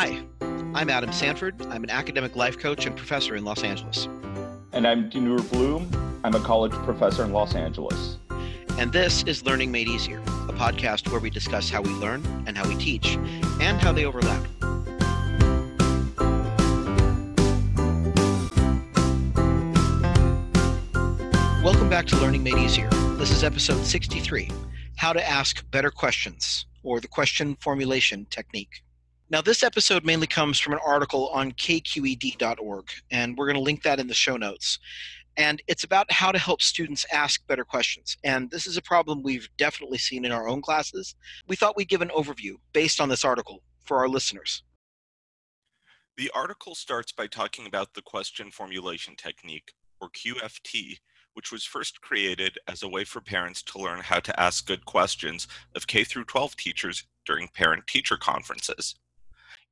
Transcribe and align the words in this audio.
Hi, 0.00 0.22
I'm 0.40 0.90
Adam 0.90 1.10
Sanford. 1.10 1.60
I'm 1.70 1.82
an 1.82 1.90
academic 1.90 2.36
life 2.36 2.56
coach 2.56 2.86
and 2.86 2.96
professor 2.96 3.34
in 3.34 3.44
Los 3.44 3.64
Angeles. 3.64 4.06
And 4.70 4.86
I'm 4.86 5.10
Dinur 5.10 5.40
Bloom. 5.50 5.90
I'm 6.22 6.36
a 6.36 6.38
college 6.38 6.70
professor 6.70 7.24
in 7.24 7.32
Los 7.32 7.56
Angeles. 7.56 8.16
And 8.78 8.92
this 8.92 9.24
is 9.24 9.44
Learning 9.44 9.72
Made 9.72 9.88
Easier, 9.88 10.20
a 10.20 10.52
podcast 10.52 11.10
where 11.10 11.20
we 11.20 11.30
discuss 11.30 11.68
how 11.68 11.82
we 11.82 11.90
learn 11.90 12.24
and 12.46 12.56
how 12.56 12.68
we 12.68 12.76
teach 12.76 13.16
and 13.60 13.80
how 13.80 13.90
they 13.90 14.04
overlap. 14.04 14.40
Welcome 21.64 21.90
back 21.90 22.06
to 22.06 22.16
Learning 22.20 22.44
Made 22.44 22.58
Easier. 22.58 22.88
This 23.16 23.32
is 23.32 23.42
episode 23.42 23.84
63 23.84 24.48
How 24.94 25.12
to 25.12 25.28
Ask 25.28 25.68
Better 25.72 25.90
Questions, 25.90 26.66
or 26.84 27.00
the 27.00 27.08
Question 27.08 27.56
Formulation 27.56 28.28
Technique. 28.30 28.84
Now, 29.30 29.42
this 29.42 29.62
episode 29.62 30.06
mainly 30.06 30.26
comes 30.26 30.58
from 30.58 30.72
an 30.72 30.78
article 30.82 31.28
on 31.28 31.52
kqed.org, 31.52 32.90
and 33.10 33.36
we're 33.36 33.44
going 33.44 33.56
to 33.56 33.62
link 33.62 33.82
that 33.82 34.00
in 34.00 34.06
the 34.06 34.14
show 34.14 34.38
notes. 34.38 34.78
And 35.36 35.62
it's 35.68 35.84
about 35.84 36.10
how 36.10 36.32
to 36.32 36.38
help 36.38 36.62
students 36.62 37.04
ask 37.12 37.46
better 37.46 37.64
questions. 37.64 38.16
And 38.24 38.50
this 38.50 38.66
is 38.66 38.78
a 38.78 38.82
problem 38.82 39.22
we've 39.22 39.50
definitely 39.58 39.98
seen 39.98 40.24
in 40.24 40.32
our 40.32 40.48
own 40.48 40.62
classes. 40.62 41.14
We 41.46 41.56
thought 41.56 41.76
we'd 41.76 41.90
give 41.90 42.00
an 42.00 42.08
overview 42.08 42.54
based 42.72 43.02
on 43.02 43.10
this 43.10 43.22
article 43.22 43.62
for 43.84 43.98
our 43.98 44.08
listeners. 44.08 44.62
The 46.16 46.30
article 46.34 46.74
starts 46.74 47.12
by 47.12 47.26
talking 47.26 47.66
about 47.66 47.92
the 47.92 48.02
question 48.02 48.50
formulation 48.50 49.14
technique, 49.14 49.72
or 50.00 50.08
QFT, 50.08 50.96
which 51.34 51.52
was 51.52 51.64
first 51.64 52.00
created 52.00 52.58
as 52.66 52.82
a 52.82 52.88
way 52.88 53.04
for 53.04 53.20
parents 53.20 53.62
to 53.64 53.78
learn 53.78 54.00
how 54.00 54.20
to 54.20 54.40
ask 54.40 54.66
good 54.66 54.86
questions 54.86 55.46
of 55.76 55.86
K 55.86 56.02
through 56.02 56.24
12 56.24 56.56
teachers 56.56 57.04
during 57.26 57.48
parent-teacher 57.48 58.16
conferences. 58.16 58.94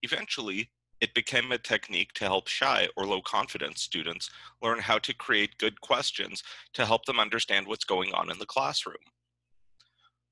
Eventually, 0.03 0.71
it 1.01 1.15
became 1.15 1.53
a 1.53 1.59
technique 1.59 2.13
to 2.15 2.25
help 2.25 2.49
shy 2.49 2.89
or 2.97 3.07
low 3.07 3.21
confidence 3.21 3.83
students 3.83 4.31
learn 4.63 4.79
how 4.79 4.99
to 4.99 5.15
create 5.15 5.59
good 5.59 5.81
questions 5.81 6.43
to 6.73 6.87
help 6.87 7.05
them 7.05 7.21
understand 7.21 7.67
what's 7.67 7.85
going 7.85 8.13
on 8.15 8.31
in 8.31 8.39
the 8.39 8.47
classroom. 8.47 8.97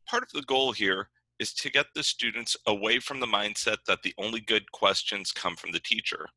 Part 0.09 0.23
of 0.23 0.31
the 0.33 0.43
goal 0.43 0.73
here 0.73 1.09
is 1.39 1.53
to 1.55 1.71
get 1.71 1.87
the 1.95 2.03
students 2.03 2.57
away 2.67 2.99
from 2.99 3.21
the 3.21 3.27
mindset 3.27 3.79
that 3.87 4.03
the 4.03 4.15
only 4.19 4.41
good 4.41 4.71
questions 4.73 5.33
come 5.33 5.57
from 5.57 5.73
the 5.73 5.81
teacher. 5.81 6.29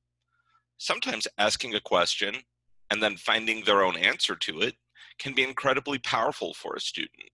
Sometimes 0.78 1.28
asking 1.38 1.75
a 1.75 1.80
question 1.80 2.36
and 2.92 3.02
then 3.02 3.17
finding 3.17 3.64
their 3.64 3.83
own 3.83 3.98
answer 3.98 4.36
to 4.36 4.61
it 4.61 4.75
can 5.20 5.33
be 5.33 5.44
incredibly 5.44 6.00
powerful 6.00 6.53
for 6.53 6.75
a 6.75 6.81
student. 6.81 7.30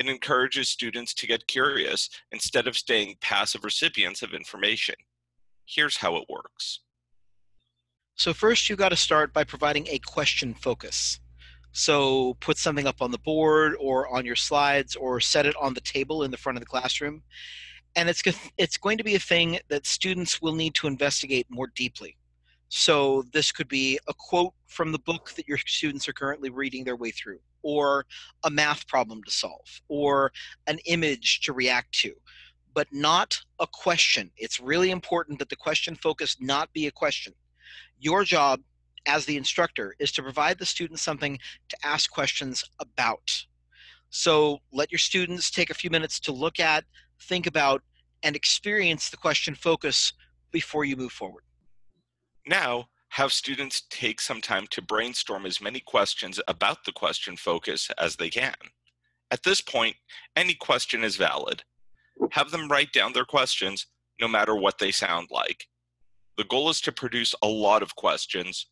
It 0.00 0.08
encourages 0.08 0.70
students 0.70 1.12
to 1.12 1.26
get 1.26 1.46
curious 1.46 2.08
instead 2.32 2.66
of 2.66 2.74
staying 2.74 3.16
passive 3.20 3.64
recipients 3.64 4.22
of 4.22 4.32
information. 4.32 4.94
Here's 5.66 5.98
how 5.98 6.16
it 6.16 6.24
works. 6.26 6.80
So, 8.14 8.32
first, 8.32 8.70
you 8.70 8.76
got 8.76 8.88
to 8.88 8.96
start 8.96 9.34
by 9.34 9.44
providing 9.44 9.86
a 9.88 9.98
question 9.98 10.54
focus. 10.54 11.20
So, 11.72 12.32
put 12.40 12.56
something 12.56 12.86
up 12.86 13.02
on 13.02 13.10
the 13.10 13.18
board 13.18 13.74
or 13.78 14.08
on 14.08 14.24
your 14.24 14.36
slides 14.36 14.96
or 14.96 15.20
set 15.20 15.44
it 15.44 15.54
on 15.60 15.74
the 15.74 15.82
table 15.82 16.22
in 16.22 16.30
the 16.30 16.38
front 16.38 16.56
of 16.56 16.60
the 16.60 16.66
classroom. 16.66 17.22
And 17.94 18.08
it's, 18.08 18.22
it's 18.56 18.78
going 18.78 18.96
to 18.96 19.04
be 19.04 19.16
a 19.16 19.20
thing 19.20 19.58
that 19.68 19.86
students 19.86 20.40
will 20.40 20.54
need 20.54 20.74
to 20.76 20.86
investigate 20.86 21.46
more 21.50 21.70
deeply. 21.74 22.16
So, 22.70 23.24
this 23.34 23.52
could 23.52 23.68
be 23.68 23.98
a 24.08 24.14
quote 24.14 24.54
from 24.66 24.92
the 24.92 24.98
book 24.98 25.32
that 25.36 25.46
your 25.46 25.58
students 25.58 26.08
are 26.08 26.14
currently 26.14 26.48
reading 26.48 26.84
their 26.84 26.96
way 26.96 27.10
through, 27.10 27.40
or 27.62 28.06
a 28.44 28.50
math 28.50 28.86
problem 28.86 29.22
to 29.24 29.30
solve, 29.30 29.80
or 29.88 30.32
an 30.66 30.78
image 30.86 31.40
to 31.42 31.52
react 31.52 31.92
to 31.92 32.12
but 32.74 32.88
not 32.92 33.40
a 33.58 33.66
question. 33.66 34.30
It's 34.36 34.60
really 34.60 34.90
important 34.90 35.38
that 35.38 35.48
the 35.48 35.56
question 35.56 35.94
focus 35.94 36.36
not 36.40 36.72
be 36.72 36.86
a 36.86 36.92
question. 36.92 37.32
Your 37.98 38.24
job 38.24 38.60
as 39.06 39.24
the 39.24 39.36
instructor 39.36 39.94
is 39.98 40.12
to 40.12 40.22
provide 40.22 40.58
the 40.58 40.66
students 40.66 41.02
something 41.02 41.38
to 41.68 41.76
ask 41.82 42.10
questions 42.10 42.64
about. 42.78 43.44
So 44.10 44.58
let 44.72 44.90
your 44.90 44.98
students 44.98 45.50
take 45.50 45.70
a 45.70 45.74
few 45.74 45.90
minutes 45.90 46.20
to 46.20 46.32
look 46.32 46.60
at, 46.60 46.84
think 47.22 47.46
about, 47.46 47.82
and 48.22 48.36
experience 48.36 49.08
the 49.08 49.16
question 49.16 49.54
focus 49.54 50.12
before 50.52 50.84
you 50.84 50.96
move 50.96 51.12
forward. 51.12 51.44
Now, 52.46 52.88
have 53.10 53.32
students 53.32 53.82
take 53.90 54.20
some 54.20 54.40
time 54.40 54.66
to 54.70 54.82
brainstorm 54.82 55.44
as 55.44 55.60
many 55.60 55.80
questions 55.80 56.40
about 56.46 56.84
the 56.84 56.92
question 56.92 57.36
focus 57.36 57.90
as 57.98 58.16
they 58.16 58.30
can. 58.30 58.54
At 59.30 59.42
this 59.42 59.60
point, 59.60 59.96
any 60.36 60.54
question 60.54 61.02
is 61.04 61.16
valid, 61.16 61.62
have 62.32 62.50
them 62.50 62.68
write 62.68 62.92
down 62.92 63.12
their 63.12 63.24
questions 63.24 63.86
no 64.20 64.28
matter 64.28 64.54
what 64.54 64.78
they 64.78 64.90
sound 64.90 65.28
like. 65.30 65.66
The 66.36 66.44
goal 66.44 66.70
is 66.70 66.80
to 66.82 66.92
produce 66.92 67.34
a 67.42 67.48
lot 67.48 67.82
of 67.82 67.96
questions, 67.96 68.66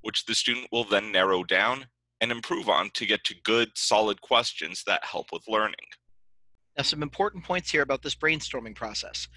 which 0.00 0.24
the 0.24 0.34
student 0.34 0.68
will 0.72 0.84
then 0.84 1.12
narrow 1.12 1.44
down 1.44 1.86
and 2.20 2.32
improve 2.32 2.68
on 2.68 2.90
to 2.94 3.06
get 3.06 3.24
to 3.24 3.34
good, 3.44 3.70
solid 3.74 4.20
questions 4.22 4.84
that 4.86 5.04
help 5.04 5.26
with 5.32 5.42
learning. 5.48 5.74
Now, 6.76 6.84
some 6.84 7.02
important 7.02 7.44
points 7.44 7.70
here 7.70 7.82
about 7.82 8.02
this 8.02 8.14
brainstorming 8.14 8.74
process. 8.74 9.28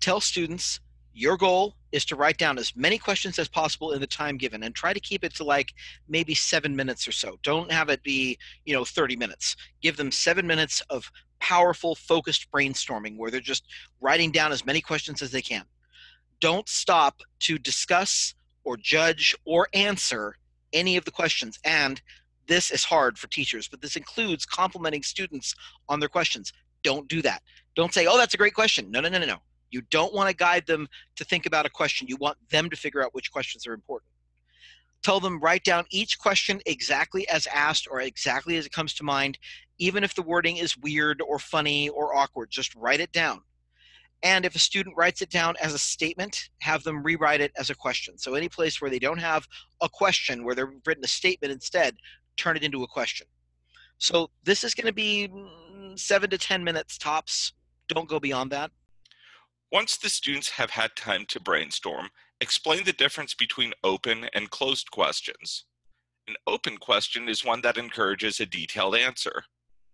Tell 0.00 0.20
students 0.20 0.80
your 1.14 1.36
goal 1.36 1.76
is 1.92 2.04
to 2.06 2.16
write 2.16 2.38
down 2.38 2.58
as 2.58 2.76
many 2.76 2.98
questions 2.98 3.38
as 3.38 3.48
possible 3.48 3.92
in 3.92 4.00
the 4.00 4.06
time 4.06 4.36
given 4.36 4.62
and 4.62 4.74
try 4.74 4.92
to 4.92 5.00
keep 5.00 5.24
it 5.24 5.34
to 5.34 5.44
like 5.44 5.72
maybe 6.08 6.34
seven 6.34 6.74
minutes 6.76 7.06
or 7.06 7.12
so. 7.12 7.38
Don't 7.42 7.70
have 7.70 7.88
it 7.88 8.02
be, 8.02 8.38
you 8.64 8.74
know, 8.74 8.84
30 8.84 9.16
minutes. 9.16 9.56
Give 9.82 9.96
them 9.96 10.10
seven 10.10 10.46
minutes 10.46 10.82
of 10.90 11.10
powerful, 11.40 11.94
focused 11.94 12.50
brainstorming 12.52 13.16
where 13.16 13.30
they're 13.30 13.40
just 13.40 13.64
writing 14.00 14.30
down 14.30 14.52
as 14.52 14.64
many 14.64 14.80
questions 14.80 15.22
as 15.22 15.30
they 15.30 15.42
can. 15.42 15.64
Don't 16.40 16.68
stop 16.68 17.20
to 17.40 17.58
discuss 17.58 18.34
or 18.64 18.76
judge 18.76 19.34
or 19.44 19.68
answer 19.74 20.36
any 20.72 20.96
of 20.96 21.04
the 21.04 21.10
questions. 21.10 21.58
And 21.64 22.00
this 22.46 22.70
is 22.70 22.84
hard 22.84 23.18
for 23.18 23.26
teachers, 23.28 23.68
but 23.68 23.80
this 23.80 23.96
includes 23.96 24.46
complimenting 24.46 25.02
students 25.02 25.54
on 25.88 26.00
their 26.00 26.08
questions. 26.08 26.52
Don't 26.82 27.08
do 27.08 27.22
that. 27.22 27.42
Don't 27.74 27.92
say, 27.92 28.06
oh, 28.06 28.16
that's 28.16 28.34
a 28.34 28.38
great 28.38 28.54
question. 28.54 28.90
No, 28.90 29.00
no, 29.00 29.08
no, 29.08 29.18
no, 29.18 29.26
no. 29.26 29.36
You 29.70 29.82
don't 29.90 30.14
want 30.14 30.28
to 30.28 30.36
guide 30.36 30.66
them 30.66 30.88
to 31.16 31.24
think 31.24 31.46
about 31.46 31.66
a 31.66 31.70
question. 31.70 32.08
You 32.08 32.16
want 32.16 32.38
them 32.50 32.70
to 32.70 32.76
figure 32.76 33.02
out 33.02 33.14
which 33.14 33.32
questions 33.32 33.66
are 33.66 33.74
important. 33.74 34.10
Tell 35.02 35.20
them 35.20 35.40
write 35.40 35.64
down 35.64 35.86
each 35.90 36.18
question 36.18 36.60
exactly 36.66 37.26
as 37.28 37.46
asked 37.46 37.88
or 37.90 38.00
exactly 38.00 38.56
as 38.56 38.66
it 38.66 38.72
comes 38.72 38.92
to 38.94 39.04
mind 39.04 39.38
even 39.80 40.04
if 40.04 40.14
the 40.14 40.22
wording 40.22 40.58
is 40.58 40.76
weird 40.76 41.20
or 41.22 41.38
funny 41.38 41.88
or 41.88 42.14
awkward, 42.14 42.50
just 42.50 42.74
write 42.76 43.00
it 43.00 43.10
down. 43.12 43.40
And 44.22 44.44
if 44.44 44.54
a 44.54 44.58
student 44.58 44.94
writes 44.96 45.22
it 45.22 45.30
down 45.30 45.54
as 45.60 45.72
a 45.72 45.78
statement, 45.78 46.50
have 46.60 46.84
them 46.84 47.02
rewrite 47.02 47.40
it 47.40 47.50
as 47.56 47.70
a 47.70 47.74
question. 47.74 48.18
So 48.18 48.34
any 48.34 48.50
place 48.50 48.80
where 48.80 48.90
they 48.90 48.98
don't 48.98 49.18
have 49.18 49.48
a 49.80 49.88
question, 49.88 50.44
where 50.44 50.54
they've 50.54 50.66
written 50.84 51.02
a 51.02 51.08
statement 51.08 51.50
instead, 51.50 51.96
turn 52.36 52.58
it 52.58 52.62
into 52.62 52.82
a 52.82 52.86
question. 52.86 53.26
So 53.96 54.30
this 54.44 54.62
is 54.62 54.74
going 54.74 54.86
to 54.86 54.92
be 54.92 55.28
mm, 55.28 55.98
seven 55.98 56.28
to 56.28 56.36
10 56.36 56.62
minutes 56.62 56.98
tops. 56.98 57.54
Don't 57.88 58.08
go 58.08 58.20
beyond 58.20 58.52
that. 58.52 58.70
Once 59.72 59.96
the 59.96 60.08
students 60.08 60.50
have 60.50 60.70
had 60.70 60.94
time 60.96 61.24
to 61.26 61.40
brainstorm, 61.40 62.08
explain 62.40 62.84
the 62.84 62.92
difference 62.92 63.34
between 63.34 63.72
open 63.84 64.28
and 64.34 64.50
closed 64.50 64.90
questions. 64.90 65.64
An 66.28 66.34
open 66.46 66.76
question 66.76 67.28
is 67.28 67.44
one 67.44 67.60
that 67.62 67.78
encourages 67.78 68.40
a 68.40 68.46
detailed 68.46 68.96
answer 68.96 69.44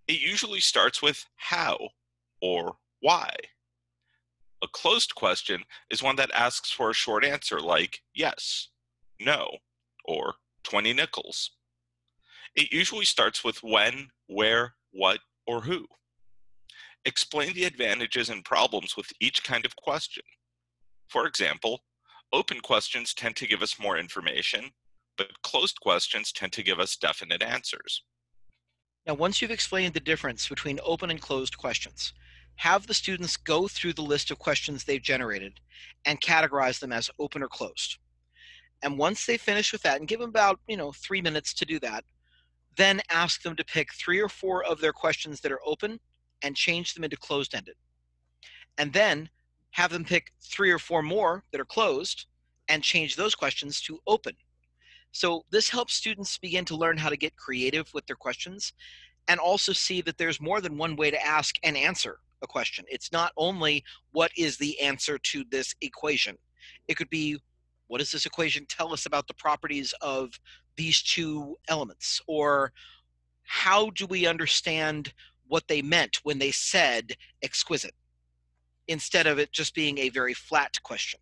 it 0.09 0.21
usually 0.21 0.61
starts 0.61 1.03
with 1.03 1.25
how 1.37 1.77
or 2.41 2.77
why. 3.01 3.35
A 4.63 4.69
closed 4.69 5.15
question 5.15 5.65
is 5.91 6.03
one 6.03 6.17
that 6.17 6.31
asks 6.33 6.71
for 6.71 6.91
a 6.91 6.95
short 6.95 7.25
answer 7.25 7.61
like 7.61 8.03
yes, 8.15 8.69
no, 9.21 9.49
or 10.05 10.35
20 10.65 10.93
nickels. 10.93 11.51
It 12.55 12.73
usually 12.73 13.05
starts 13.05 13.45
with 13.45 13.63
when, 13.63 14.09
where, 14.29 14.75
what, 14.93 15.21
or 15.47 15.61
who. 15.61 15.87
Explain 17.07 17.55
the 17.55 17.65
advantages 17.65 18.31
and 18.31 18.45
problems 18.45 18.97
with 18.97 19.07
each 19.21 19.45
kind 19.45 19.65
of 19.65 19.77
question. 19.77 20.25
For 21.09 21.29
example, 21.29 21.79
open 22.33 22.59
questions 22.59 23.15
tend 23.15 23.37
to 23.37 23.47
give 23.47 23.63
us 23.63 23.79
more 23.79 23.97
information, 23.97 24.73
but 25.17 25.41
closed 25.45 25.81
questions 25.81 26.33
tend 26.33 26.53
to 26.55 26.65
give 26.65 26.81
us 26.81 26.97
definite 26.97 27.45
answers. 27.45 28.03
Now, 29.07 29.15
once 29.15 29.41
you've 29.41 29.53
explained 29.53 29.95
the 29.95 30.01
difference 30.01 30.49
between 30.49 30.81
open 30.85 31.13
and 31.13 31.21
closed 31.21 31.57
questions, 31.57 32.13
have 32.57 32.89
the 32.89 32.95
students 32.95 33.37
go 33.37 33.69
through 33.69 33.93
the 33.93 34.03
list 34.03 34.33
of 34.33 34.41
questions 34.41 34.83
they've 34.83 35.01
generated 35.01 35.61
and 36.07 36.21
categorize 36.21 36.81
them 36.81 36.93
as 36.93 37.09
open 37.21 37.41
or 37.41 37.49
closed. 37.49 37.99
And 38.83 38.99
once 38.99 39.27
they 39.27 39.37
finish 39.37 39.73
with 39.73 39.83
that, 39.83 40.01
and 40.01 40.09
give 40.09 40.19
them 40.19 40.31
about, 40.31 40.59
you 40.67 40.77
know, 40.77 40.91
three 40.91 41.23
minutes 41.23 41.55
to 41.55 41.65
do 41.65 41.79
that, 41.81 42.05
then 42.77 43.01
ask 43.11 43.43
them 43.43 43.55
to 43.55 43.65
pick 43.65 43.95
three 43.95 44.21
or 44.21 44.29
four 44.29 44.65
of 44.65 44.81
their 44.81 44.93
questions 44.93 45.41
that 45.43 45.53
are 45.53 45.61
open 45.65 46.01
and 46.43 46.57
change 46.57 46.95
them 46.95 47.05
into 47.05 47.17
closed 47.17 47.55
ended. 47.55 47.77
And 48.79 48.93
then 48.93 49.31
have 49.71 49.91
them 49.91 50.05
pick 50.05 50.33
three 50.41 50.71
or 50.71 50.79
four 50.79 51.03
more 51.03 51.45
that 51.53 51.61
are 51.61 51.67
closed 51.67 52.27
and 52.69 52.83
change 52.83 53.17
those 53.17 53.35
questions 53.35 53.81
to 53.83 54.01
open. 54.07 54.35
So 55.13 55.45
this 55.51 55.71
helps 55.71 55.95
students 55.95 56.39
begin 56.39 56.65
to 56.67 56.77
learn 56.77 56.99
how 56.99 57.09
to 57.09 57.17
get 57.17 57.37
creative 57.37 57.93
with 57.95 58.07
their 58.07 58.17
questions 58.17 58.73
and 59.29 59.41
also 59.41 59.73
see 59.73 60.01
that 60.03 60.19
there's 60.19 60.41
more 60.41 60.61
than 60.61 60.79
one 60.79 60.97
way 60.97 61.11
to 61.11 61.27
ask 61.27 61.57
and 61.63 61.77
answer 61.77 62.21
a 62.43 62.47
question. 62.47 62.85
It's 62.89 63.13
not 63.13 63.33
only 63.37 63.85
what 64.13 64.31
is 64.37 64.57
the 64.57 64.79
answer 64.81 65.19
to 65.19 65.45
this 65.51 65.75
equation. 65.81 66.37
It 66.89 66.97
could 66.97 67.11
be 67.11 67.39
what 67.89 67.99
does 67.99 68.13
this 68.13 68.27
equation 68.27 68.67
tell 68.67 68.93
us 68.93 69.07
about 69.07 69.27
the 69.27 69.35
properties 69.35 69.95
of 70.01 70.31
these 70.77 71.03
two 71.03 71.57
elements 71.69 72.21
or 72.27 72.73
how 73.45 73.91
do 73.91 74.07
we 74.07 74.27
understand 74.27 75.13
what 75.49 75.69
they 75.69 75.83
meant 75.83 76.21
when 76.23 76.39
they 76.39 76.51
said 76.51 77.13
exquisite 77.43 77.95
instead 78.89 79.27
of 79.27 79.39
it 79.39 79.53
just 79.53 79.75
being 79.75 79.99
a 79.99 80.09
very 80.09 80.35
flat 80.35 80.81
question. 80.83 81.21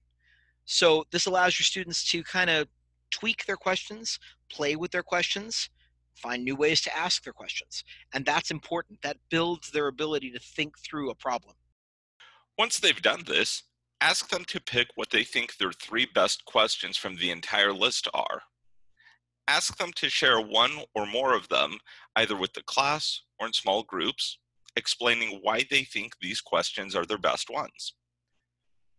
So 0.67 1.05
this 1.11 1.27
allows 1.27 1.59
your 1.59 1.65
students 1.65 2.11
to 2.11 2.23
kind 2.23 2.51
of 2.51 2.69
tweak 3.11 3.47
their 3.47 3.57
questions, 3.57 4.19
play 4.51 4.77
with 4.77 4.91
their 4.91 5.03
questions, 5.03 5.71
find 6.15 6.45
new 6.45 6.57
ways 6.57 6.81
to 6.83 6.97
ask 6.97 7.23
their 7.23 7.33
questions. 7.33 7.85
And 8.13 8.25
that's 8.25 8.51
important. 8.51 9.03
That 9.03 9.17
builds 9.31 9.71
their 9.71 9.89
ability 9.89 10.31
to 10.33 10.39
think 10.39 10.79
through 10.79 11.11
a 11.11 11.15
problem. 11.15 11.55
Once 12.59 12.79
they've 12.79 13.03
done 13.03 13.25
this, 13.27 13.65
ask 14.01 14.29
them 14.29 14.45
to 14.47 14.61
pick 14.61 14.89
what 14.95 15.11
they 15.11 15.25
think 15.25 15.57
their 15.57 15.73
three 15.73 16.07
best 16.07 16.45
questions 16.45 16.97
from 16.97 17.17
the 17.17 17.31
entire 17.31 17.73
list 17.73 18.09
are. 18.15 18.43
Ask 19.47 19.77
them 19.77 19.93
to 19.97 20.09
share 20.09 20.41
one 20.41 20.85
or 20.95 21.07
more 21.07 21.35
of 21.35 21.49
them, 21.49 21.79
either 22.17 22.37
with 22.37 22.55
the 22.55 22.63
class 22.63 23.23
or 23.39 23.47
in 23.47 23.53
small 23.53 23.83
groups, 23.83 24.39
explaining 24.77 25.41
why 25.43 25.65
they 25.71 25.85
think 25.85 26.15
these 26.21 26.41
questions 26.41 26.97
are 26.97 27.05
their 27.05 27.19
best 27.19 27.51
ones. 27.51 27.95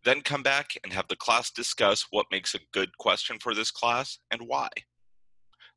Then 0.03 0.21
come 0.21 0.43
back 0.43 0.77
and 0.83 0.93
have 0.93 1.07
the 1.07 1.15
class 1.15 1.49
discuss 1.49 2.05
what 2.11 2.27
makes 2.31 2.53
a 2.53 2.59
good 2.71 2.95
question 2.99 3.39
for 3.39 3.55
this 3.55 3.71
class 3.71 4.19
and 4.29 4.43
why. 4.43 4.69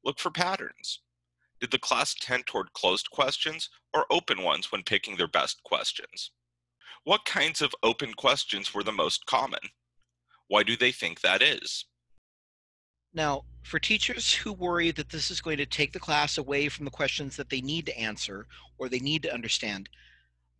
Look 0.05 0.19
for 0.19 0.31
patterns. 0.31 1.01
Did 1.61 1.71
the 1.71 1.79
class 1.79 2.15
tend 2.15 2.47
toward 2.47 2.73
closed 2.75 3.11
questions 3.11 3.71
or 3.95 4.07
open 4.11 4.43
ones 4.43 4.71
when 4.71 4.83
picking 4.83 5.17
their 5.17 5.29
best 5.29 5.63
questions? 5.65 6.31
What 7.05 7.25
kinds 7.25 7.63
of 7.63 7.75
open 7.83 8.13
questions 8.13 8.75
were 8.75 8.85
the 8.85 8.93
most 8.93 9.25
common? 9.25 9.61
Why 10.47 10.63
do 10.63 10.77
they 10.77 10.93
think 10.93 11.23
that 11.23 11.43
is? 11.43 11.87
Now, 13.19 13.43
for 13.65 13.81
teachers 13.81 14.33
who 14.33 14.53
worry 14.53 14.93
that 14.93 15.09
this 15.09 15.33
is 15.33 15.41
going 15.41 15.57
to 15.57 15.67
take 15.67 15.93
the 15.93 15.99
class 15.99 16.39
away 16.39 16.69
from 16.69 16.85
the 16.85 16.91
questions 16.93 17.35
that 17.35 17.51
they 17.51 17.61
need 17.61 17.85
to 17.87 17.99
answer 17.99 18.47
or 18.79 18.89
they 18.89 19.01
need 19.01 19.25
to 19.25 19.35
understand, 19.35 19.89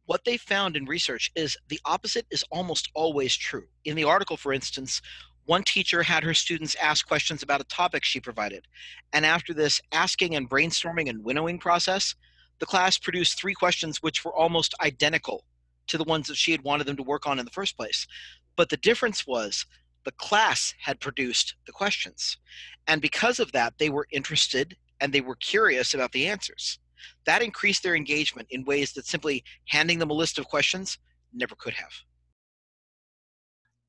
what 0.07 0.25
they 0.25 0.37
found 0.37 0.77
in 0.77 0.85
research 0.85 1.31
is 1.37 1.57
the 1.69 1.79
opposite 1.85 2.27
is 2.33 2.45
almost 2.51 2.91
always 2.95 3.37
true. 3.37 3.69
In 3.85 3.95
the 3.95 4.03
article, 4.03 4.37
for 4.37 4.53
instance, 4.53 5.01
one 5.45 5.63
teacher 5.63 6.03
had 6.03 6.25
her 6.25 6.35
students 6.35 6.75
ask 6.83 7.07
questions 7.07 7.45
about 7.45 7.61
a 7.61 7.65
topic 7.65 8.03
she 8.03 8.19
provided. 8.19 8.67
And 9.13 9.25
after 9.25 9.55
this 9.55 9.81
asking 9.93 10.35
and 10.35 10.51
brainstorming 10.51 11.09
and 11.09 11.23
winnowing 11.23 11.61
process, 11.61 12.17
the 12.59 12.67
class 12.67 12.99
produced 12.99 13.39
three 13.39 13.55
questions 13.55 14.03
which 14.03 14.25
were 14.25 14.35
almost 14.35 14.75
identical 14.81 15.45
to 15.87 15.97
the 15.97 16.03
ones 16.03 16.27
that 16.27 16.37
she 16.37 16.51
had 16.51 16.65
wanted 16.65 16.89
them 16.89 16.97
to 16.97 17.05
work 17.05 17.25
on 17.25 17.39
in 17.39 17.45
the 17.45 17.53
first 17.53 17.77
place. 17.77 18.09
But 18.57 18.69
the 18.69 18.77
difference 18.77 19.29
was 19.29 19.65
the 20.05 20.13
class 20.13 20.75
had 20.81 21.01
produced 21.01 21.55
the 21.67 21.73
questions. 21.73 22.39
And 22.87 23.01
because 23.03 23.39
of 23.39 23.53
that, 23.53 23.75
they 23.79 23.91
were 23.91 24.07
interested 24.11 24.77
and 25.01 25.13
they 25.13 25.21
were 25.21 25.37
curious 25.37 25.95
about 25.95 26.13
the 26.13 26.27
answers. 26.27 26.79
That 27.27 27.43
increased 27.43 27.83
their 27.83 27.95
engagement 27.95 28.49
in 28.51 28.65
ways 28.65 28.93
that 28.95 29.07
simply 29.07 29.45
handing 29.67 29.99
them 29.99 30.11
a 30.11 30.15
list 30.15 30.39
of 30.39 30.47
questions 30.47 30.99
never 31.33 31.55
could 31.55 31.75
have. 31.75 31.93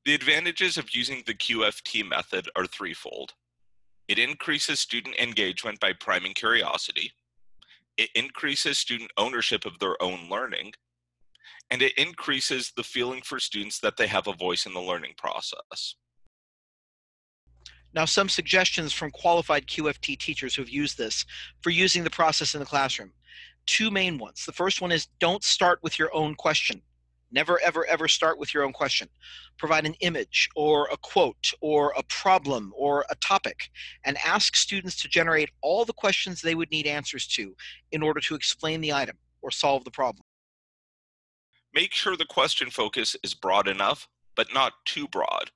The 0.04 0.14
advantages 0.14 0.76
of 0.76 0.94
using 0.94 1.22
the 1.26 1.34
QFT 1.34 2.08
method 2.08 2.48
are 2.56 2.66
threefold. 2.66 3.34
It 4.08 4.18
increases 4.18 4.80
student 4.80 5.16
engagement 5.16 5.78
by 5.78 5.92
priming 5.92 6.34
curiosity. 6.34 7.12
It 7.96 8.10
increases 8.14 8.78
student 8.78 9.10
ownership 9.16 9.66
of 9.66 9.78
their 9.78 10.00
own 10.02 10.28
learning. 10.30 10.72
And 11.70 11.82
it 11.82 11.96
increases 11.96 12.72
the 12.76 12.82
feeling 12.82 13.22
for 13.22 13.38
students 13.38 13.78
that 13.80 13.96
they 13.96 14.08
have 14.08 14.26
a 14.26 14.32
voice 14.32 14.66
in 14.66 14.74
the 14.74 14.80
learning 14.80 15.14
process. 15.16 15.94
Now, 17.92 18.04
some 18.04 18.28
suggestions 18.28 18.92
from 18.92 19.10
qualified 19.10 19.66
QFT 19.66 20.18
teachers 20.18 20.54
who 20.54 20.62
have 20.62 20.68
used 20.68 20.96
this 20.96 21.24
for 21.60 21.70
using 21.70 22.04
the 22.04 22.10
process 22.10 22.54
in 22.54 22.60
the 22.60 22.66
classroom. 22.66 23.12
Two 23.66 23.90
main 23.90 24.18
ones. 24.18 24.44
The 24.44 24.52
first 24.52 24.80
one 24.80 24.92
is 24.92 25.08
don't 25.18 25.42
start 25.42 25.80
with 25.82 25.98
your 25.98 26.14
own 26.14 26.34
question. 26.34 26.82
Never, 27.32 27.60
ever, 27.62 27.86
ever 27.86 28.08
start 28.08 28.38
with 28.38 28.52
your 28.52 28.64
own 28.64 28.72
question. 28.72 29.08
Provide 29.56 29.86
an 29.86 29.94
image 30.00 30.48
or 30.56 30.88
a 30.90 30.96
quote 30.96 31.52
or 31.60 31.92
a 31.96 32.02
problem 32.04 32.72
or 32.76 33.04
a 33.08 33.14
topic 33.16 33.70
and 34.04 34.16
ask 34.24 34.56
students 34.56 35.00
to 35.02 35.08
generate 35.08 35.50
all 35.60 35.84
the 35.84 35.92
questions 35.92 36.40
they 36.40 36.56
would 36.56 36.70
need 36.70 36.86
answers 36.86 37.28
to 37.28 37.54
in 37.92 38.02
order 38.02 38.20
to 38.20 38.34
explain 38.34 38.80
the 38.80 38.92
item 38.92 39.16
or 39.42 39.50
solve 39.50 39.84
the 39.84 39.90
problem. 39.90 40.24
Make 41.72 41.94
sure 41.94 42.16
the 42.16 42.24
question 42.24 42.68
focus 42.70 43.14
is 43.22 43.34
broad 43.34 43.68
enough, 43.68 44.08
but 44.34 44.52
not 44.52 44.72
too 44.84 45.06
broad. 45.06 45.50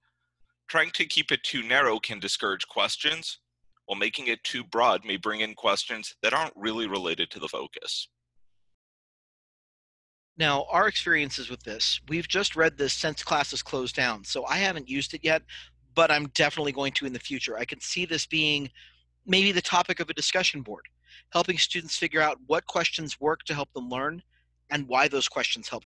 Trying 0.69 0.90
to 0.93 1.06
keep 1.06 1.32
it 1.32 1.43
too 1.43 1.62
narrow 1.62 1.99
can 1.99 2.20
discourage 2.20 2.69
questions, 2.69 3.38
while 3.87 3.99
making 3.99 4.28
it 4.28 4.43
too 4.44 4.62
broad 4.64 5.05
may 5.05 5.16
bring 5.16 5.40
in 5.40 5.55
questions 5.55 6.14
that 6.22 6.32
aren't 6.32 6.55
really 6.56 6.87
related 6.87 7.31
to 7.31 7.40
the 7.40 7.49
focus. 7.49 8.08
Now, 10.37 10.66
our 10.70 10.88
experiences 10.88 11.50
with 11.50 11.62
this, 11.62 12.00
we've 12.08 12.28
just 12.28 12.56
read 12.56 12.76
this 12.76 12.93
since 12.93 13.22
classes 13.22 13.62
closed 13.62 13.94
down, 13.94 14.25
so 14.25 14.44
I 14.46 14.56
haven't 14.56 14.88
used 14.88 15.14
it 15.14 15.25
yet, 15.25 15.43
but 15.94 16.11
I'm 16.11 16.28
definitely 16.28 16.72
going 16.72 16.93
to 16.93 17.06
in 17.06 17.12
the 17.12 17.20
future. 17.20 17.58
I 17.58 17.64
can 17.64 17.81
see 17.81 18.05
this 18.05 18.26
being 18.26 18.70
maybe 19.26 19.52
the 19.52 19.62
topic 19.62 20.00
of 20.00 20.11
a 20.11 20.14
discussion 20.14 20.62
board, 20.62 20.87
helping 21.31 21.58
students 21.58 21.96
figure 21.96 22.20
out 22.20 22.38
what 22.46 22.66
questions 22.66 23.20
work 23.20 23.43
to 23.44 23.55
help 23.55 23.72
them 23.75 23.88
learn 23.88 24.22
and 24.70 24.88
why 24.88 25.08
those 25.08 25.28
questions 25.28 25.69
help. 25.69 25.84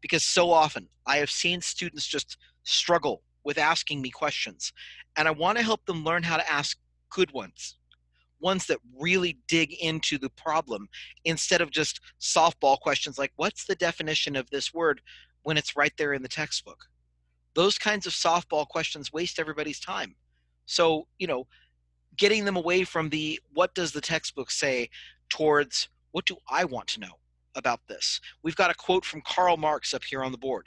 Because 0.00 0.24
so 0.24 0.50
often 0.50 0.88
I 1.06 1.16
have 1.18 1.30
seen 1.30 1.60
students 1.60 2.06
just 2.06 2.36
struggle 2.64 3.22
with 3.44 3.58
asking 3.58 4.02
me 4.02 4.10
questions, 4.10 4.72
and 5.16 5.26
I 5.26 5.30
want 5.30 5.58
to 5.58 5.64
help 5.64 5.84
them 5.86 6.04
learn 6.04 6.22
how 6.22 6.36
to 6.36 6.50
ask 6.50 6.78
good 7.10 7.32
ones 7.32 7.76
ones 8.40 8.66
that 8.66 8.78
really 8.96 9.36
dig 9.48 9.72
into 9.80 10.16
the 10.16 10.30
problem 10.30 10.88
instead 11.24 11.60
of 11.60 11.72
just 11.72 12.00
softball 12.20 12.78
questions 12.78 13.18
like 13.18 13.32
what's 13.34 13.64
the 13.64 13.74
definition 13.74 14.36
of 14.36 14.48
this 14.50 14.72
word 14.72 15.00
when 15.42 15.56
it's 15.56 15.76
right 15.76 15.92
there 15.96 16.12
in 16.12 16.22
the 16.22 16.28
textbook? 16.28 16.84
Those 17.54 17.78
kinds 17.78 18.06
of 18.06 18.12
softball 18.12 18.68
questions 18.68 19.12
waste 19.12 19.40
everybody's 19.40 19.80
time. 19.80 20.14
So 20.66 21.08
you 21.18 21.26
know 21.26 21.46
getting 22.16 22.44
them 22.44 22.56
away 22.56 22.84
from 22.84 23.08
the 23.08 23.40
what 23.54 23.74
does 23.74 23.92
the 23.92 24.00
textbook 24.00 24.50
say? 24.50 24.88
towards 25.28 25.88
what 26.12 26.24
do 26.24 26.36
i 26.48 26.64
want 26.64 26.86
to 26.88 27.00
know 27.00 27.18
about 27.54 27.80
this. 27.88 28.20
We've 28.42 28.56
got 28.56 28.70
a 28.70 28.74
quote 28.74 29.04
from 29.04 29.22
karl 29.22 29.56
marx 29.56 29.94
up 29.94 30.04
here 30.04 30.22
on 30.22 30.32
the 30.32 30.38
board. 30.38 30.66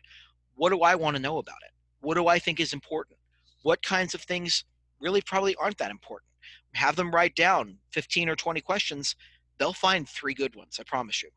What 0.55 0.69
do 0.69 0.81
i 0.81 0.95
want 0.95 1.15
to 1.15 1.21
know 1.21 1.38
about 1.38 1.61
it? 1.65 1.71
What 2.01 2.15
do 2.15 2.27
i 2.27 2.39
think 2.39 2.59
is 2.59 2.73
important? 2.73 3.17
What 3.63 3.81
kinds 3.83 4.13
of 4.13 4.21
things 4.21 4.65
really 5.00 5.21
probably 5.21 5.55
aren't 5.55 5.77
that 5.77 5.91
important? 5.91 6.29
Have 6.73 6.95
them 6.95 7.11
write 7.11 7.35
down 7.35 7.77
15 7.91 8.29
or 8.29 8.35
20 8.35 8.61
questions. 8.61 9.15
They'll 9.57 9.73
find 9.73 10.07
three 10.07 10.33
good 10.33 10.55
ones 10.55 10.79
i 10.79 10.83
promise 10.83 11.21
you. 11.21 11.29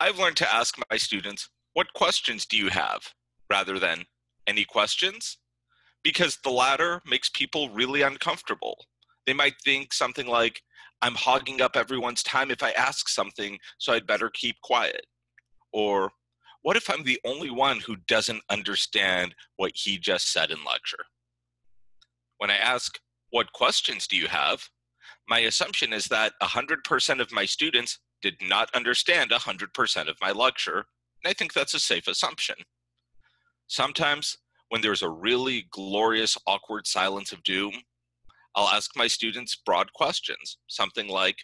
I've 0.00 0.18
learned 0.18 0.36
to 0.38 0.54
ask 0.54 0.76
my 0.90 0.96
students 0.96 1.48
what 1.72 1.92
questions 1.94 2.46
do 2.46 2.56
you 2.56 2.70
have? 2.70 3.14
rather 3.50 3.78
than 3.78 4.06
any 4.46 4.64
questions? 4.64 5.36
because 6.04 6.36
the 6.44 6.50
latter 6.50 7.00
makes 7.06 7.28
people 7.30 7.70
really 7.70 8.02
uncomfortable 8.02 8.86
they 9.26 9.32
might 9.32 9.54
think 9.64 9.92
something 9.92 10.26
like 10.26 10.60
i'm 11.02 11.14
hogging 11.14 11.60
up 11.60 11.76
everyone's 11.76 12.22
time 12.22 12.50
if 12.50 12.62
i 12.62 12.70
ask 12.72 13.08
something 13.08 13.58
so 13.78 13.92
i'd 13.92 14.06
better 14.06 14.30
keep 14.30 14.56
quiet 14.62 15.06
or 15.72 16.10
what 16.62 16.76
if 16.76 16.90
i'm 16.90 17.04
the 17.04 17.20
only 17.24 17.50
one 17.50 17.78
who 17.80 17.96
doesn't 18.08 18.42
understand 18.50 19.34
what 19.56 19.72
he 19.74 19.98
just 19.98 20.32
said 20.32 20.50
in 20.50 20.58
lecture 20.64 21.04
when 22.38 22.50
i 22.50 22.56
ask 22.56 22.98
what 23.34 23.52
questions 23.52 24.06
do 24.06 24.16
you 24.16 24.28
have? 24.28 24.68
My 25.28 25.40
assumption 25.40 25.92
is 25.92 26.06
that 26.06 26.34
100% 26.40 27.20
of 27.20 27.32
my 27.32 27.44
students 27.44 27.98
did 28.22 28.36
not 28.40 28.72
understand 28.76 29.32
100% 29.32 30.08
of 30.08 30.16
my 30.22 30.30
lecture, 30.30 30.76
and 30.76 31.26
I 31.28 31.32
think 31.32 31.52
that's 31.52 31.74
a 31.74 31.80
safe 31.80 32.06
assumption. 32.06 32.54
Sometimes, 33.66 34.36
when 34.68 34.82
there's 34.82 35.02
a 35.02 35.10
really 35.10 35.66
glorious, 35.72 36.38
awkward 36.46 36.86
silence 36.86 37.32
of 37.32 37.42
doom, 37.42 37.72
I'll 38.56 38.68
ask 38.68 38.90
my 38.96 39.06
students 39.06 39.56
broad 39.56 39.92
questions, 39.92 40.58
something 40.68 41.08
like, 41.08 41.38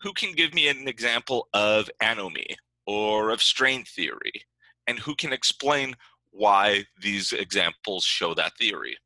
who 0.00 0.12
can 0.12 0.32
give 0.32 0.54
me 0.54 0.68
an 0.68 0.88
example 0.88 1.48
of 1.52 1.90
anomie 2.00 2.56
or 2.86 3.30
of 3.30 3.42
strain 3.42 3.84
theory? 3.84 4.44
And 4.86 4.98
who 4.98 5.14
can 5.14 5.32
explain 5.32 5.94
why 6.30 6.84
these 7.00 7.32
examples 7.32 8.04
show 8.04 8.32
that 8.34 8.56
theory? 8.58 8.96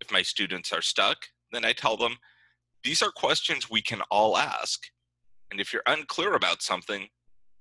If 0.00 0.12
my 0.12 0.22
students 0.22 0.72
are 0.72 0.82
stuck, 0.82 1.16
then 1.52 1.64
I 1.64 1.72
tell 1.72 1.96
them, 1.96 2.16
these 2.84 3.02
are 3.02 3.10
questions 3.10 3.70
we 3.70 3.80
can 3.80 4.02
all 4.10 4.36
ask. 4.36 4.82
And 5.50 5.60
if 5.60 5.72
you're 5.72 5.82
unclear 5.86 6.34
about 6.34 6.60
something, 6.62 7.08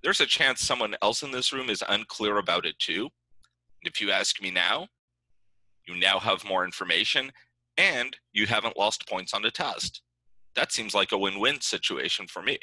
there's 0.03 0.21
a 0.21 0.25
chance 0.25 0.59
someone 0.61 0.95
else 1.01 1.23
in 1.23 1.31
this 1.31 1.53
room 1.53 1.69
is 1.69 1.83
unclear 1.87 2.37
about 2.37 2.65
it 2.65 2.77
too. 2.79 3.03
And 3.03 3.91
if 3.91 4.01
you 4.01 4.11
ask 4.11 4.41
me 4.41 4.51
now, 4.51 4.87
you 5.87 5.95
now 5.95 6.19
have 6.19 6.43
more 6.43 6.65
information 6.65 7.31
and 7.77 8.15
you 8.33 8.45
haven't 8.45 8.77
lost 8.77 9.07
points 9.07 9.33
on 9.33 9.41
the 9.41 9.51
test. 9.51 10.01
That 10.55 10.71
seems 10.71 10.93
like 10.93 11.11
a 11.11 11.17
win 11.17 11.39
win 11.39 11.61
situation 11.61 12.27
for 12.27 12.41
me. 12.41 12.59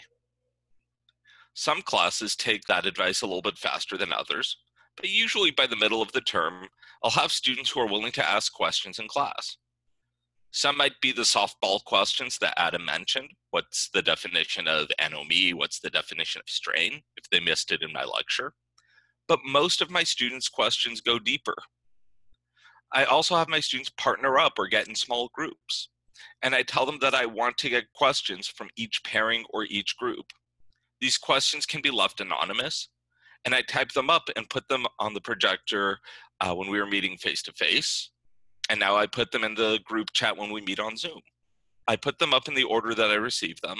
Some 1.54 1.82
classes 1.82 2.34
take 2.34 2.62
that 2.64 2.86
advice 2.86 3.20
a 3.20 3.26
little 3.26 3.42
bit 3.42 3.58
faster 3.58 3.98
than 3.98 4.12
others, 4.12 4.56
but 4.96 5.10
usually 5.10 5.50
by 5.50 5.66
the 5.66 5.76
middle 5.76 6.00
of 6.00 6.12
the 6.12 6.22
term, 6.22 6.68
I'll 7.02 7.10
have 7.10 7.32
students 7.32 7.70
who 7.70 7.80
are 7.80 7.86
willing 7.86 8.12
to 8.12 8.28
ask 8.28 8.52
questions 8.52 8.98
in 8.98 9.08
class. 9.08 9.56
Some 10.50 10.76
might 10.76 11.00
be 11.00 11.12
the 11.12 11.22
softball 11.22 11.82
questions 11.84 12.38
that 12.38 12.58
Adam 12.58 12.84
mentioned. 12.84 13.30
What's 13.50 13.88
the 13.88 14.02
definition 14.02 14.68
of 14.68 14.88
anomie? 15.00 15.54
What's 15.54 15.80
the 15.80 15.88
definition 15.90 16.40
of 16.40 16.48
strain? 16.48 17.00
If 17.16 17.28
they 17.30 17.40
missed 17.40 17.72
it 17.72 17.82
in 17.82 17.92
my 17.92 18.04
lecture. 18.04 18.52
But 19.28 19.40
most 19.46 19.80
of 19.80 19.90
my 19.90 20.04
students' 20.04 20.50
questions 20.50 21.00
go 21.00 21.18
deeper. 21.18 21.54
I 22.94 23.04
also 23.04 23.36
have 23.36 23.48
my 23.48 23.60
students 23.60 23.90
partner 23.96 24.38
up 24.38 24.54
or 24.58 24.68
get 24.68 24.88
in 24.88 24.94
small 24.94 25.30
groups. 25.34 25.88
And 26.42 26.54
I 26.54 26.62
tell 26.62 26.86
them 26.86 26.98
that 27.00 27.14
I 27.14 27.26
want 27.26 27.56
to 27.58 27.68
get 27.68 27.92
questions 27.94 28.46
from 28.46 28.68
each 28.76 29.02
pairing 29.04 29.44
or 29.50 29.64
each 29.64 29.96
group. 29.96 30.26
These 31.00 31.18
questions 31.18 31.66
can 31.66 31.80
be 31.80 31.90
left 31.90 32.20
anonymous, 32.20 32.88
and 33.44 33.54
I 33.54 33.62
type 33.62 33.92
them 33.92 34.08
up 34.08 34.28
and 34.36 34.48
put 34.48 34.68
them 34.68 34.86
on 35.00 35.14
the 35.14 35.20
projector 35.20 35.98
uh, 36.40 36.54
when 36.54 36.70
we 36.70 36.78
were 36.78 36.86
meeting 36.86 37.16
face 37.16 37.42
to 37.42 37.52
face. 37.52 38.10
And 38.70 38.78
now 38.78 38.96
I 38.96 39.06
put 39.06 39.32
them 39.32 39.42
in 39.42 39.54
the 39.54 39.80
group 39.84 40.12
chat 40.12 40.36
when 40.36 40.52
we 40.52 40.60
meet 40.60 40.78
on 40.78 40.96
Zoom. 40.96 41.20
I 41.88 41.96
put 41.96 42.18
them 42.18 42.32
up 42.32 42.46
in 42.46 42.54
the 42.54 42.62
order 42.64 42.94
that 42.94 43.10
I 43.10 43.14
receive 43.14 43.60
them. 43.60 43.78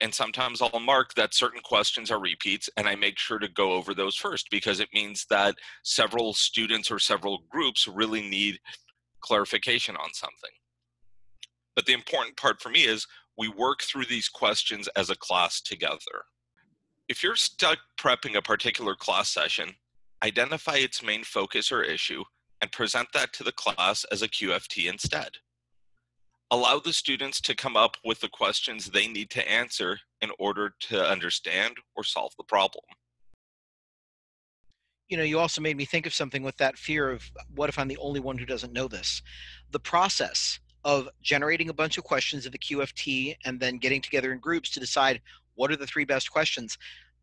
And 0.00 0.12
sometimes 0.12 0.60
I'll 0.60 0.80
mark 0.80 1.14
that 1.14 1.34
certain 1.34 1.60
questions 1.60 2.10
are 2.10 2.20
repeats, 2.20 2.68
and 2.76 2.88
I 2.88 2.96
make 2.96 3.18
sure 3.18 3.38
to 3.38 3.48
go 3.48 3.72
over 3.72 3.94
those 3.94 4.16
first 4.16 4.48
because 4.50 4.80
it 4.80 4.88
means 4.92 5.24
that 5.30 5.54
several 5.84 6.34
students 6.34 6.90
or 6.90 6.98
several 6.98 7.44
groups 7.48 7.86
really 7.86 8.22
need 8.28 8.58
clarification 9.20 9.96
on 9.96 10.12
something. 10.12 10.50
But 11.74 11.86
the 11.86 11.92
important 11.92 12.36
part 12.36 12.60
for 12.60 12.68
me 12.70 12.84
is 12.84 13.06
we 13.38 13.48
work 13.48 13.82
through 13.82 14.04
these 14.04 14.28
questions 14.28 14.88
as 14.96 15.10
a 15.10 15.16
class 15.16 15.60
together. 15.60 16.24
If 17.08 17.22
you're 17.22 17.36
stuck 17.36 17.78
prepping 17.98 18.36
a 18.36 18.42
particular 18.42 18.94
class 18.94 19.30
session, 19.30 19.74
identify 20.22 20.76
its 20.76 21.02
main 21.02 21.24
focus 21.24 21.70
or 21.70 21.82
issue 21.82 22.24
and 22.60 22.72
present 22.72 23.08
that 23.12 23.32
to 23.34 23.44
the 23.44 23.52
class 23.52 24.04
as 24.10 24.22
a 24.22 24.28
QFT 24.28 24.88
instead. 24.88 25.30
Allow 26.50 26.78
the 26.78 26.92
students 26.92 27.40
to 27.42 27.54
come 27.54 27.76
up 27.76 27.96
with 28.04 28.20
the 28.20 28.28
questions 28.28 28.86
they 28.86 29.08
need 29.08 29.30
to 29.30 29.50
answer 29.50 29.98
in 30.20 30.30
order 30.38 30.74
to 30.80 31.04
understand 31.04 31.74
or 31.96 32.04
solve 32.04 32.32
the 32.36 32.44
problem. 32.44 32.84
You 35.08 35.16
know, 35.16 35.22
you 35.22 35.38
also 35.38 35.60
made 35.60 35.76
me 35.76 35.84
think 35.84 36.06
of 36.06 36.14
something 36.14 36.42
with 36.42 36.56
that 36.58 36.78
fear 36.78 37.10
of 37.10 37.30
what 37.54 37.68
if 37.68 37.78
I'm 37.78 37.88
the 37.88 37.98
only 37.98 38.20
one 38.20 38.38
who 38.38 38.46
doesn't 38.46 38.72
know 38.72 38.88
this? 38.88 39.22
The 39.70 39.80
process 39.80 40.60
of 40.84 41.08
generating 41.22 41.70
a 41.70 41.74
bunch 41.74 41.98
of 41.98 42.04
questions 42.04 42.46
in 42.46 42.52
the 42.52 42.58
QFT 42.58 43.36
and 43.44 43.58
then 43.58 43.78
getting 43.78 44.02
together 44.02 44.32
in 44.32 44.38
groups 44.38 44.70
to 44.70 44.80
decide 44.80 45.20
what 45.54 45.70
are 45.70 45.76
the 45.76 45.86
three 45.86 46.04
best 46.04 46.30
questions. 46.30 46.78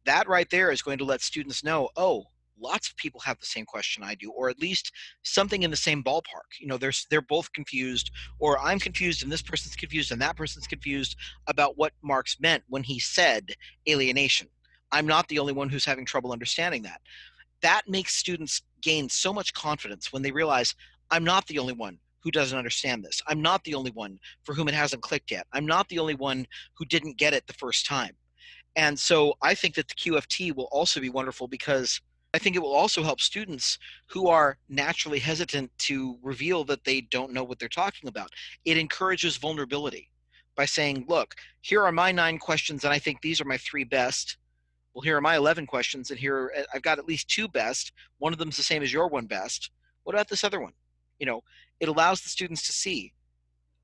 That 0.06 0.28
right 0.28 0.50
there 0.50 0.72
is 0.72 0.82
going 0.82 0.98
to 0.98 1.06
let 1.06 1.22
students 1.22 1.64
know, 1.64 1.90
oh, 1.96 2.26
lots 2.62 2.90
of 2.90 2.96
people 2.98 3.20
have 3.22 3.40
the 3.40 3.46
same 3.46 3.66
question 3.66 4.04
I 4.04 4.16
do, 4.16 4.32
or 4.32 4.50
at 4.50 4.60
least 4.60 4.92
something 5.24 5.64
in 5.64 5.72
the 5.72 5.78
same 5.78 6.04
ballpark. 6.04 6.60
You 6.60 6.68
know, 6.68 6.78
they're 6.78 6.94
they're 7.10 7.22
both 7.22 7.52
confused, 7.54 8.12
or 8.40 8.60
I'm 8.60 8.80
confused 8.80 9.24
and 9.24 9.32
this 9.32 9.42
person's 9.42 9.76
confused 9.76 10.12
and 10.12 10.22
that 10.22 10.36
person's 10.36 10.68
confused 10.68 11.16
about 11.48 11.78
what 11.78 11.94
Marx 12.02 12.38
meant 12.40 12.64
when 12.68 12.84
he 12.84 13.00
said 13.00 13.52
alienation. 13.90 14.48
I'm 14.92 15.08
not 15.08 15.28
the 15.28 15.40
only 15.40 15.54
one 15.54 15.70
who's 15.70 15.86
having 15.86 16.06
trouble 16.06 16.32
understanding 16.32 16.84
that. 16.84 17.02
That 17.62 17.84
makes 17.88 18.16
students 18.16 18.62
gain 18.82 19.10
so 19.10 19.34
much 19.34 19.54
confidence 19.54 20.12
when 20.12 20.22
they 20.22 20.32
realize 20.32 20.76
I'm 21.12 21.24
not 21.24 21.48
the 21.48 21.60
only 21.60 21.74
one 21.74 22.00
who 22.24 22.32
doesn't 22.32 22.58
understand 22.58 23.04
this. 23.04 23.22
I'm 23.28 23.42
not 23.42 23.64
the 23.64 23.76
only 23.76 23.92
one 23.92 24.20
for 24.44 24.54
whom 24.54 24.68
it 24.68 24.74
hasn't 24.74 25.02
clicked 25.02 25.32
yet. 25.32 25.48
I'm 25.54 25.66
not 25.66 25.88
the 25.90 26.00
only 26.00 26.16
one 26.16 26.46
who 26.78 26.86
didn't 26.86 27.18
get 27.18 27.34
it 27.34 27.48
the 27.48 27.54
first 27.54 27.86
time. 27.86 28.16
And 28.76 28.98
so 28.98 29.34
I 29.42 29.54
think 29.54 29.76
that 29.76 29.88
the 29.88 29.96
QFT 29.96 30.56
will 30.56 30.70
also 30.72 31.00
be 31.00 31.10
wonderful 31.10 31.48
because 31.48 32.00
I 32.34 32.40
think 32.40 32.56
it 32.56 32.62
will 32.62 32.74
also 32.74 33.04
help 33.04 33.20
students 33.20 33.78
who 34.08 34.28
are 34.30 34.58
naturally 34.70 35.20
hesitant 35.20 35.70
to 35.80 36.18
reveal 36.22 36.64
that 36.66 36.86
they 36.86 37.02
don't 37.02 37.34
know 37.34 37.44
what 37.44 37.60
they're 37.60 37.68
talking 37.68 38.08
about. 38.08 38.32
It 38.64 38.78
encourages 38.78 39.36
vulnerability 39.36 40.10
by 40.56 40.66
saying, 40.66 41.06
look, 41.10 41.36
here 41.62 41.84
are 41.84 41.92
my 41.92 42.12
nine 42.12 42.38
questions, 42.38 42.84
and 42.86 42.94
I 42.94 43.00
think 43.00 43.22
these 43.22 43.42
are 43.42 43.46
my 43.46 43.58
three 43.58 43.84
best. 43.84 44.38
Well, 44.94 45.02
here 45.02 45.18
are 45.18 45.22
my 45.22 45.36
11 45.36 45.68
questions, 45.68 46.10
and 46.10 46.20
here 46.20 46.52
uh, 46.58 46.64
I've 46.74 46.82
got 46.82 47.00
at 47.00 47.06
least 47.06 47.30
two 47.30 47.48
best. 47.48 47.92
One 48.20 48.34
of 48.34 48.40
them's 48.40 48.58
the 48.58 48.64
same 48.64 48.84
as 48.84 48.94
your 48.94 49.08
one 49.08 49.26
best. 49.26 49.72
What 50.04 50.16
about 50.16 50.30
this 50.30 50.44
other 50.44 50.60
one? 50.62 50.74
You 51.20 51.26
know, 51.26 51.44
it 51.80 51.90
allows 51.90 52.22
the 52.22 52.30
students 52.30 52.66
to 52.68 52.74
see 52.74 53.14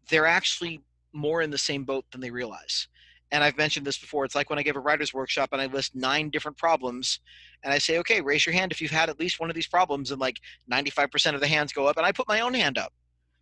they're 0.09 0.25
actually 0.25 0.81
more 1.13 1.41
in 1.41 1.51
the 1.51 1.57
same 1.57 1.83
boat 1.83 2.05
than 2.11 2.21
they 2.21 2.31
realize. 2.31 2.87
And 3.31 3.43
I've 3.43 3.57
mentioned 3.57 3.86
this 3.86 3.98
before. 3.98 4.24
It's 4.24 4.36
like 4.36 4.50
when 4.50 4.60
I 4.60 4.63
give 4.63 4.77
a 4.77 4.79
writer's 4.79 5.13
workshop 5.13 5.50
and 5.51 5.62
I 5.62 5.65
list 5.65 5.96
nine 5.96 6.29
different 6.29 6.57
problems 6.57 7.19
and 7.63 7.74
I 7.74 7.77
say, 7.77 7.98
okay, 8.00 8.22
raise 8.22 8.46
your 8.46 8.53
hand 8.53 8.72
if 8.72 8.81
you've 8.81 8.91
had 8.91 9.10
at 9.10 9.19
least 9.19 9.39
one 9.39 9.50
of 9.50 9.55
these 9.55 9.67
problems. 9.67 10.12
And 10.12 10.22
like 10.22 10.38
95% 10.72 11.36
of 11.36 11.41
the 11.41 11.48
hands 11.48 11.74
go 11.74 11.88
up. 11.88 11.98
And 11.98 12.05
I 12.05 12.12
put 12.12 12.27
my 12.27 12.39
own 12.39 12.53
hand 12.53 12.77
up 12.77 12.93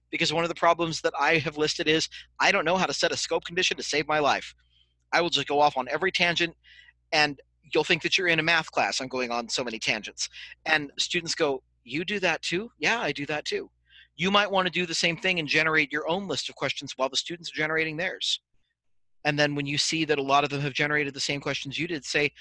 because 0.10 0.34
one 0.34 0.44
of 0.44 0.50
the 0.50 0.56
problems 0.56 1.02
that 1.02 1.14
I 1.20 1.38
have 1.38 1.58
listed 1.58 1.88
is 1.88 2.10
I 2.40 2.52
don't 2.52 2.66
know 2.66 2.78
how 2.78 2.86
to 2.86 2.94
set 2.94 3.12
a 3.12 3.18
scope 3.18 3.46
condition 3.46 3.78
to 3.78 3.84
save 3.84 4.08
my 4.08 4.20
life. 4.20 4.56
I 5.14 5.22
will 5.22 5.30
just 5.30 5.48
go 5.48 5.60
off 5.60 5.78
on 5.78 5.88
every 5.90 6.12
tangent 6.12 6.56
and 7.12 7.40
you'll 7.74 7.84
think 7.84 8.02
that 8.04 8.18
you're 8.18 8.28
in 8.28 8.40
a 8.40 8.44
math 8.44 8.72
class. 8.72 9.00
I'm 9.00 9.08
going 9.08 9.32
on 9.32 9.50
so 9.50 9.64
many 9.64 9.80
tangents. 9.80 10.30
And 10.66 10.92
students 10.98 11.36
go, 11.36 11.62
You 11.84 12.06
do 12.06 12.20
that 12.22 12.42
too? 12.42 12.72
Yeah, 12.80 13.00
I 13.00 13.12
do 13.12 13.26
that 13.28 13.46
too. 13.46 13.70
You 14.16 14.32
might 14.32 14.50
want 14.50 14.66
to 14.66 14.72
do 14.72 14.86
the 14.86 14.94
same 14.94 15.18
thing 15.18 15.40
and 15.40 15.48
generate 15.48 15.92
your 15.92 16.10
own 16.10 16.28
list 16.28 16.50
of 16.50 16.56
questions 16.56 16.94
while 16.96 17.10
the 17.10 17.18
students 17.18 17.52
are 17.52 17.56
generating 17.56 17.98
theirs. 17.98 18.40
And 19.26 19.38
then 19.38 19.56
when 19.56 19.66
you 19.66 19.78
see 19.78 20.06
that 20.06 20.20
a 20.20 20.24
lot 20.24 20.44
of 20.44 20.52
them 20.52 20.62
have 20.62 20.74
generated 20.74 21.14
the 21.14 21.20
same 21.20 21.42
questions 21.42 21.78
you 21.78 21.88
did, 21.88 22.06
say, 22.06 22.32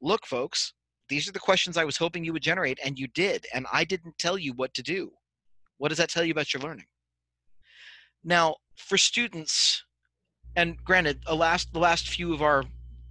look, 0.00 0.26
folks, 0.26 0.74
these 1.08 1.26
are 1.28 1.32
the 1.32 1.38
questions 1.38 1.76
I 1.76 1.84
was 1.84 1.96
hoping 1.96 2.24
you 2.24 2.32
would 2.34 2.42
generate, 2.42 2.78
and 2.84 2.98
you 2.98 3.08
did, 3.08 3.46
and 3.52 3.66
I 3.72 3.84
didn't 3.84 4.18
tell 4.18 4.38
you 4.38 4.52
what 4.52 4.72
to 4.74 4.82
do. 4.82 5.10
What 5.78 5.88
does 5.88 5.98
that 5.98 6.10
tell 6.10 6.24
you 6.24 6.32
about 6.32 6.52
your 6.52 6.62
learning? 6.62 6.86
Now, 8.22 8.56
for 8.76 8.96
students, 8.96 9.84
and 10.56 10.76
granted, 10.84 11.20
the 11.26 11.34
last 11.34 11.72
the 11.72 11.78
last 11.78 12.08
few 12.08 12.32
of 12.32 12.42
our 12.42 12.64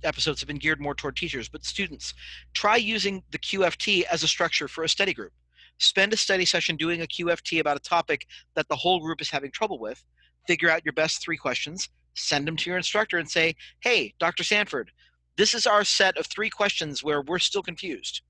episodes 0.03 0.39
have 0.39 0.47
been 0.47 0.57
geared 0.57 0.81
more 0.81 0.95
toward 0.95 1.15
teachers, 1.15 1.49
but 1.49 1.63
students, 1.63 2.13
try 2.53 2.75
using 2.75 3.23
the 3.31 3.37
QFT 3.37 4.03
as 4.11 4.23
a 4.23 4.27
structure 4.27 4.67
for 4.67 4.83
a 4.83 4.89
study 4.89 5.13
group. 5.13 5.31
Spend 5.79 6.13
a 6.13 6.17
study 6.17 6.45
session 6.45 6.75
doing 6.75 7.01
a 7.01 7.07
QFT 7.07 7.59
about 7.59 7.77
a 7.77 7.81
topic 7.81 8.25
that 8.55 8.67
the 8.69 8.75
whole 8.75 8.99
group 8.99 9.21
is 9.21 9.29
having 9.29 9.51
trouble 9.51 9.79
with. 9.79 10.03
Figure 10.47 10.69
out 10.69 10.83
your 10.83 10.93
best 10.93 11.21
three 11.21 11.37
questions, 11.37 11.89
send 12.15 12.47
them 12.47 12.57
to 12.57 12.69
your 12.69 12.77
instructor 12.77 13.17
and 13.17 13.29
say, 13.29 13.55
hey, 13.81 14.13
Dr. 14.19 14.43
Sanford, 14.43 14.91
this 15.37 15.53
is 15.53 15.65
our 15.65 15.83
set 15.83 16.17
of 16.17 16.27
three 16.27 16.49
questions 16.49 17.03
where 17.03 17.21
we're 17.21 17.39
still 17.39 17.63
confused. 17.63 18.21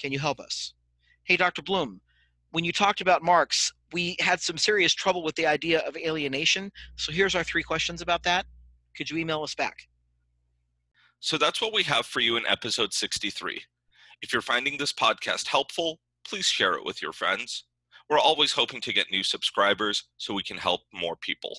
Can 0.00 0.12
you 0.12 0.18
help 0.18 0.40
us? 0.40 0.72
Hey, 1.24 1.36
Dr. 1.36 1.62
Bloom, 1.62 2.00
when 2.50 2.64
you 2.64 2.72
talked 2.72 3.00
about 3.00 3.22
Marx, 3.22 3.72
we 3.92 4.16
had 4.20 4.40
some 4.40 4.56
serious 4.56 4.94
trouble 4.94 5.22
with 5.22 5.34
the 5.34 5.46
idea 5.46 5.80
of 5.80 5.96
alienation. 5.96 6.72
So 6.96 7.12
here's 7.12 7.34
our 7.34 7.44
three 7.44 7.62
questions 7.62 8.00
about 8.00 8.22
that. 8.24 8.46
Could 8.96 9.10
you 9.10 9.18
email 9.18 9.42
us 9.42 9.54
back? 9.54 9.76
So 11.20 11.36
that's 11.36 11.60
what 11.60 11.74
we 11.74 11.82
have 11.84 12.06
for 12.06 12.20
you 12.20 12.36
in 12.36 12.46
episode 12.46 12.94
63. 12.94 13.62
If 14.22 14.32
you're 14.32 14.42
finding 14.42 14.78
this 14.78 14.92
podcast 14.92 15.46
helpful, 15.48 16.00
please 16.26 16.46
share 16.46 16.74
it 16.74 16.84
with 16.84 17.02
your 17.02 17.12
friends. 17.12 17.64
We're 18.08 18.18
always 18.18 18.52
hoping 18.52 18.80
to 18.82 18.92
get 18.92 19.10
new 19.10 19.22
subscribers 19.22 20.04
so 20.16 20.34
we 20.34 20.42
can 20.42 20.56
help 20.56 20.80
more 20.92 21.16
people. 21.16 21.58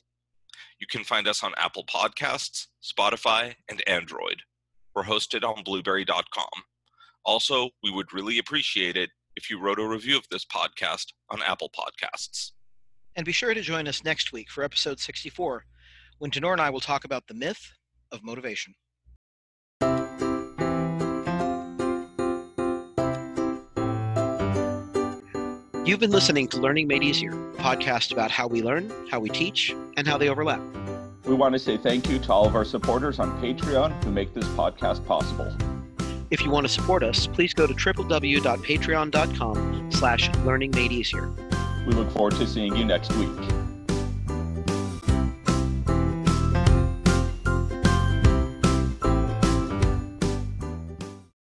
You 0.80 0.88
can 0.90 1.04
find 1.04 1.28
us 1.28 1.44
on 1.44 1.54
Apple 1.58 1.86
Podcasts, 1.86 2.68
Spotify, 2.84 3.56
and 3.70 3.88
Android. 3.88 4.42
We're 4.96 5.04
hosted 5.04 5.44
on 5.44 5.64
blubrry.com. 5.64 6.64
Also, 7.24 7.70
we 7.84 7.92
would 7.92 8.14
really 8.14 8.40
appreciate 8.40 8.98
it 8.98 9.10
if 9.36 9.50
you 9.50 9.60
wrote 9.60 9.80
a 9.80 9.88
review 9.88 10.18
of 10.18 10.28
this 10.30 10.46
podcast 10.46 11.08
on 11.30 11.42
Apple 11.44 11.70
Podcasts. 11.78 12.52
And 13.16 13.26
be 13.26 13.32
sure 13.32 13.54
to 13.54 13.62
join 13.62 13.88
us 13.88 14.04
next 14.04 14.32
week 14.32 14.50
for 14.50 14.64
episode 14.64 15.00
64, 15.00 15.66
when 16.20 16.32
Dinur 16.32 16.54
and 16.54 16.62
I 16.62 16.70
will 16.70 16.80
talk 16.80 17.04
about 17.04 17.28
the 17.28 17.34
myth 17.34 17.72
of 18.12 18.24
motivation. 18.24 18.74
You've 25.84 26.00
been 26.00 26.12
listening 26.12 26.48
to 26.50 26.60
Learning 26.60 26.88
Made 26.88 27.02
Easier, 27.02 27.32
a 27.32 27.56
podcast 27.56 28.12
about 28.12 28.30
how 28.30 28.46
we 28.46 28.62
learn, 28.62 28.94
how 29.10 29.20
we 29.20 29.30
teach, 29.30 29.74
and 29.98 30.08
how 30.08 30.16
they 30.16 30.30
overlap. 30.30 30.62
We 31.26 31.34
want 31.34 31.54
to 31.54 31.60
say 31.60 31.76
thank 31.76 32.08
you 32.08 32.20
to 32.20 32.32
all 32.32 32.46
of 32.46 32.56
our 32.56 32.66
supporters 32.66 33.18
on 33.18 33.32
Patreon 33.42 34.04
who 34.04 34.12
make 34.12 34.36
this 34.36 34.46
podcast 34.50 35.04
possible. 35.08 35.52
If 36.30 36.46
you 36.46 36.52
want 36.52 36.68
to 36.68 36.72
support 36.72 37.02
us, 37.02 37.26
please 37.26 37.56
go 37.56 37.66
to 37.66 37.74
www.patreon.com 37.74 39.92
slash 39.92 40.30
learning 40.46 40.70
made 40.72 40.92
easier. 40.92 41.34
We 41.88 41.94
look 41.94 42.12
forward 42.12 42.36
to 42.36 42.46
seeing 42.46 42.76
you 42.76 42.86
next 42.86 43.12
week. 43.16 43.30